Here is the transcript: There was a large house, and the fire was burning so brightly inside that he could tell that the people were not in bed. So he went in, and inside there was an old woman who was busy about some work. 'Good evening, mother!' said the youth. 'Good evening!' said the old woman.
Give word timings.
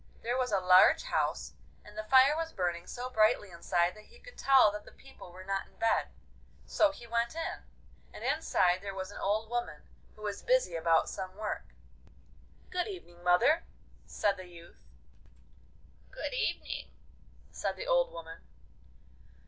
There 0.23 0.35
was 0.35 0.51
a 0.51 0.59
large 0.59 1.03
house, 1.03 1.53
and 1.85 1.95
the 1.95 2.01
fire 2.03 2.35
was 2.35 2.53
burning 2.53 2.87
so 2.87 3.07
brightly 3.11 3.51
inside 3.51 3.93
that 3.93 4.05
he 4.05 4.17
could 4.19 4.35
tell 4.35 4.71
that 4.71 4.83
the 4.83 4.91
people 4.91 5.31
were 5.31 5.43
not 5.43 5.67
in 5.67 5.77
bed. 5.77 6.07
So 6.65 6.89
he 6.91 7.05
went 7.05 7.35
in, 7.35 7.61
and 8.11 8.23
inside 8.23 8.81
there 8.81 8.95
was 8.95 9.11
an 9.11 9.19
old 9.19 9.47
woman 9.47 9.83
who 10.15 10.23
was 10.23 10.41
busy 10.41 10.75
about 10.75 11.07
some 11.07 11.35
work. 11.35 11.75
'Good 12.71 12.87
evening, 12.87 13.23
mother!' 13.23 13.63
said 14.07 14.37
the 14.37 14.47
youth. 14.47 14.87
'Good 16.09 16.33
evening!' 16.33 16.89
said 17.51 17.75
the 17.75 17.85
old 17.85 18.11
woman. 18.11 18.39